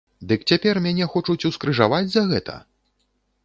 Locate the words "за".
2.17-2.27